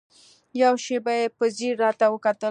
يوه 0.61 0.77
شېبه 0.85 1.13
يې 1.19 1.25
په 1.37 1.45
ځير 1.57 1.73
راته 1.83 2.05
وکتل. 2.09 2.37